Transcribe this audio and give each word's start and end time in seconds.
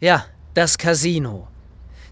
Ja, 0.00 0.26
das 0.54 0.76
Casino. 0.76 1.46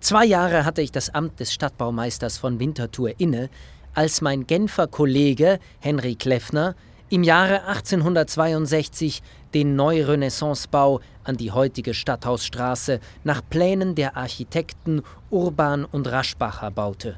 Zwei 0.00 0.24
Jahre 0.24 0.64
hatte 0.64 0.82
ich 0.82 0.92
das 0.92 1.10
Amt 1.10 1.40
des 1.40 1.52
Stadtbaumeisters 1.52 2.38
von 2.38 2.60
Winterthur 2.60 3.18
inne, 3.18 3.50
als 3.92 4.20
mein 4.20 4.46
Genfer 4.46 4.86
Kollege 4.86 5.58
Henry 5.80 6.14
Kleffner 6.14 6.76
im 7.10 7.24
Jahre 7.24 7.66
1862 7.66 9.22
den 9.52 9.74
Neurenaissancebau 9.74 11.00
an 11.24 11.36
die 11.36 11.50
heutige 11.50 11.92
Stadthausstraße 11.92 13.00
nach 13.24 13.42
Plänen 13.50 13.96
der 13.96 14.16
Architekten 14.16 15.02
Urban 15.30 15.84
und 15.84 16.10
Raschbacher 16.10 16.70
baute. 16.70 17.16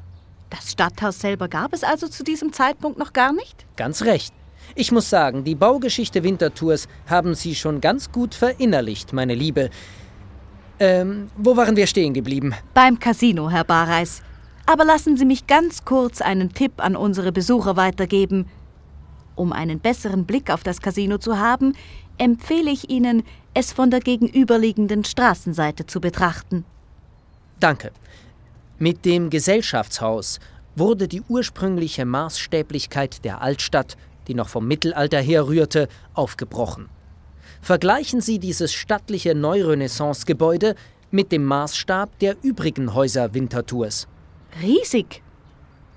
Das 0.49 0.71
Stadthaus 0.71 1.19
selber 1.19 1.47
gab 1.47 1.73
es 1.73 1.83
also 1.83 2.07
zu 2.07 2.23
diesem 2.23 2.53
Zeitpunkt 2.53 2.97
noch 2.97 3.13
gar 3.13 3.33
nicht? 3.33 3.65
Ganz 3.77 4.01
recht. 4.01 4.33
Ich 4.73 4.91
muss 4.91 5.09
sagen, 5.09 5.43
die 5.43 5.55
Baugeschichte 5.55 6.23
Winterthurs 6.23 6.87
haben 7.07 7.35
Sie 7.35 7.55
schon 7.55 7.81
ganz 7.81 8.11
gut 8.11 8.33
verinnerlicht, 8.33 9.13
meine 9.13 9.35
Liebe. 9.35 9.69
Ähm, 10.79 11.29
wo 11.37 11.55
waren 11.55 11.75
wir 11.75 11.87
stehen 11.87 12.13
geblieben? 12.13 12.53
Beim 12.73 12.99
Casino, 12.99 13.49
Herr 13.49 13.63
Bareis. 13.63 14.21
Aber 14.65 14.83
lassen 14.83 15.15
Sie 15.15 15.25
mich 15.25 15.47
ganz 15.47 15.85
kurz 15.85 16.21
einen 16.21 16.53
Tipp 16.53 16.73
an 16.77 16.95
unsere 16.95 17.31
Besucher 17.31 17.77
weitergeben. 17.77 18.47
Um 19.35 19.53
einen 19.53 19.79
besseren 19.79 20.25
Blick 20.25 20.49
auf 20.49 20.63
das 20.63 20.81
Casino 20.81 21.17
zu 21.17 21.37
haben, 21.37 21.73
empfehle 22.17 22.71
ich 22.71 22.89
Ihnen, 22.89 23.23
es 23.53 23.71
von 23.71 23.89
der 23.89 23.99
gegenüberliegenden 23.99 25.03
Straßenseite 25.03 25.85
zu 25.85 26.01
betrachten. 26.01 26.65
Danke. 27.59 27.91
Mit 28.79 29.05
dem 29.05 29.29
Gesellschaftshaus 29.29 30.39
wurde 30.75 31.07
die 31.07 31.21
ursprüngliche 31.21 32.05
Maßstäblichkeit 32.05 33.23
der 33.23 33.41
Altstadt, 33.41 33.95
die 34.27 34.33
noch 34.33 34.49
vom 34.49 34.67
Mittelalter 34.67 35.21
herrührte, 35.21 35.87
aufgebrochen. 36.13 36.89
Vergleichen 37.61 38.21
Sie 38.21 38.39
dieses 38.39 38.73
stattliche 38.73 39.35
Neurenaissance-Gebäude 39.35 40.75
mit 41.11 41.31
dem 41.31 41.45
Maßstab 41.45 42.19
der 42.19 42.35
übrigen 42.41 42.93
Häuser 42.93 43.33
Winterthurs. 43.33 44.07
Riesig. 44.61 45.21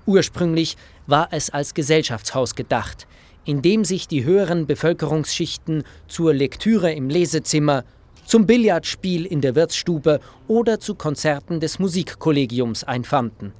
Ursprünglich 0.05 0.77
war 1.07 1.29
es 1.31 1.49
als 1.49 1.73
Gesellschaftshaus 1.73 2.55
gedacht, 2.55 3.07
in 3.45 3.61
dem 3.61 3.85
sich 3.85 4.07
die 4.07 4.23
höheren 4.23 4.67
Bevölkerungsschichten 4.67 5.83
zur 6.07 6.33
Lektüre 6.33 6.91
im 6.93 7.09
Lesezimmer, 7.09 7.83
zum 8.25 8.45
Billardspiel 8.45 9.25
in 9.25 9.41
der 9.41 9.55
Wirtsstube 9.55 10.19
oder 10.47 10.79
zu 10.79 10.95
Konzerten 10.95 11.59
des 11.59 11.79
Musikkollegiums 11.79 12.83
einfanden. 12.83 13.53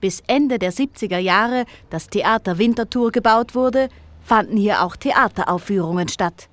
Bis 0.00 0.22
Ende 0.26 0.58
der 0.58 0.72
70er 0.72 1.18
Jahre 1.18 1.64
das 1.88 2.08
Theater 2.08 2.58
Winterthur 2.58 3.12
gebaut 3.12 3.54
wurde, 3.54 3.88
fanden 4.20 4.56
hier 4.56 4.82
auch 4.82 4.96
Theateraufführungen 4.96 6.08
statt. 6.08 6.48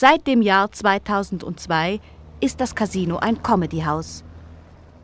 Seit 0.00 0.26
dem 0.26 0.40
Jahr 0.40 0.72
2002 0.72 2.00
ist 2.40 2.58
das 2.58 2.74
Casino 2.74 3.18
ein 3.18 3.42
Comedyhaus. 3.42 4.24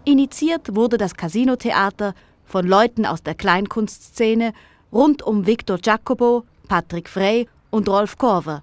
Initiiert 0.06 0.74
wurde 0.74 0.96
das 0.96 1.14
Casinotheater 1.14 2.14
von 2.46 2.66
Leuten 2.66 3.04
aus 3.04 3.22
der 3.22 3.34
Kleinkunstszene 3.34 4.54
rund 4.90 5.22
um 5.22 5.46
Victor 5.46 5.78
Jacobo, 5.84 6.44
Patrick 6.66 7.10
Frey 7.10 7.46
und 7.68 7.90
Rolf 7.90 8.16
Korver. 8.16 8.62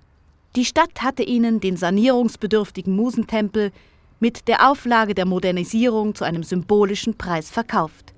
Die 0.55 0.65
Stadt 0.65 1.03
hatte 1.03 1.21
ihnen 1.21 1.59
den 1.59 1.77
sanierungsbedürftigen 1.77 2.95
Musentempel 2.95 3.71
mit 4.19 4.47
der 4.47 4.71
Auflage 4.71 5.13
der 5.13 5.27
Modernisierung 5.27 6.15
zu 6.15 6.23
einem 6.23 6.41
symbolischen 6.41 7.15
Preis 7.15 7.51
verkauft. 7.51 8.15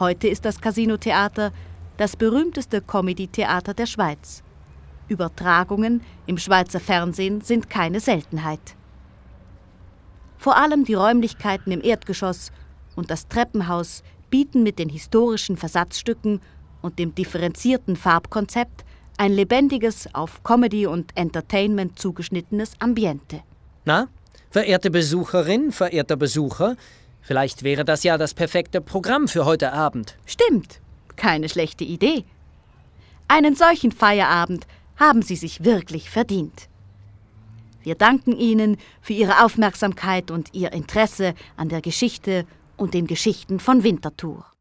Heute 0.00 0.26
ist 0.26 0.44
das 0.44 0.60
Casino-Theater 0.60 1.52
das 1.98 2.16
berühmteste 2.16 2.82
Comedy-Theater 2.82 3.74
der 3.74 3.86
Schweiz. 3.86 4.42
Übertragungen 5.12 6.02
im 6.26 6.38
Schweizer 6.38 6.80
Fernsehen 6.80 7.42
sind 7.42 7.70
keine 7.70 8.00
Seltenheit. 8.00 8.74
Vor 10.38 10.56
allem 10.56 10.84
die 10.84 10.94
Räumlichkeiten 10.94 11.70
im 11.70 11.84
Erdgeschoss 11.84 12.50
und 12.96 13.10
das 13.10 13.28
Treppenhaus 13.28 14.02
bieten 14.30 14.62
mit 14.62 14.78
den 14.78 14.88
historischen 14.88 15.56
Versatzstücken 15.56 16.40
und 16.80 16.98
dem 16.98 17.14
differenzierten 17.14 17.94
Farbkonzept 17.94 18.84
ein 19.18 19.32
lebendiges, 19.32 20.08
auf 20.14 20.42
Comedy 20.42 20.86
und 20.86 21.16
Entertainment 21.16 21.98
zugeschnittenes 21.98 22.72
Ambiente. 22.80 23.42
Na, 23.84 24.08
verehrte 24.50 24.90
Besucherin, 24.90 25.70
verehrter 25.70 26.16
Besucher, 26.16 26.76
vielleicht 27.20 27.62
wäre 27.62 27.84
das 27.84 28.02
ja 28.02 28.18
das 28.18 28.34
perfekte 28.34 28.80
Programm 28.80 29.28
für 29.28 29.44
heute 29.44 29.72
Abend. 29.72 30.16
Stimmt, 30.26 30.80
keine 31.16 31.48
schlechte 31.48 31.84
Idee. 31.84 32.24
Einen 33.28 33.54
solchen 33.54 33.92
Feierabend 33.92 34.66
haben 34.96 35.22
Sie 35.22 35.36
sich 35.36 35.64
wirklich 35.64 36.10
verdient. 36.10 36.68
Wir 37.82 37.94
danken 37.94 38.36
Ihnen 38.36 38.76
für 39.00 39.12
Ihre 39.12 39.44
Aufmerksamkeit 39.44 40.30
und 40.30 40.54
Ihr 40.54 40.72
Interesse 40.72 41.34
an 41.56 41.68
der 41.68 41.80
Geschichte 41.80 42.46
und 42.76 42.94
den 42.94 43.06
Geschichten 43.06 43.58
von 43.58 43.82
Winterthur. 43.82 44.51